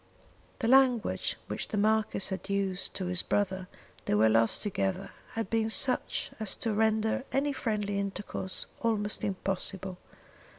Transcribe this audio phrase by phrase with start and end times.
[0.57, 3.67] The language which the Marquis had used to his brother when
[4.05, 9.99] they were last together had been such as to render any friendly intercourse almost impossible.